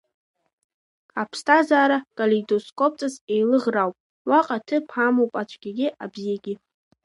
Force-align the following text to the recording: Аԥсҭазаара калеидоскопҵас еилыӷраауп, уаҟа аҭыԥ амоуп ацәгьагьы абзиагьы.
Аԥсҭазаара 1.21 1.97
калеидоскопҵас 2.17 3.15
еилыӷраауп, 3.33 3.95
уаҟа 4.29 4.55
аҭыԥ 4.57 4.85
амоуп 5.07 5.33
ацәгьагьы 5.41 5.87
абзиагьы. 6.03 6.53